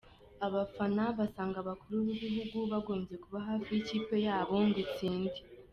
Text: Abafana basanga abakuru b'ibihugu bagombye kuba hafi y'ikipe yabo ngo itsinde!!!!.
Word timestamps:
Abafana 0.47 1.03
basanga 1.17 1.57
abakuru 1.63 1.95
b'ibihugu 2.05 2.57
bagombye 2.73 3.15
kuba 3.23 3.39
hafi 3.47 3.69
y'ikipe 3.73 4.15
yabo 4.27 4.55
ngo 4.65 4.77
itsinde!!!!. 4.85 5.39